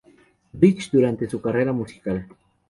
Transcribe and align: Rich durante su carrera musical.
Rich 0.55 0.89
durante 0.89 1.29
su 1.29 1.39
carrera 1.39 1.73
musical. 1.73 2.25